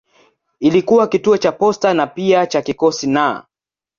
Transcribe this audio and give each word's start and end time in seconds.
Ilikuwa 0.59 1.07
kituo 1.07 1.37
cha 1.37 1.51
posta 1.51 1.93
na 1.93 2.07
pia 2.07 2.45
cha 2.47 2.61
kikosi 2.61 3.07
na. 3.07 3.45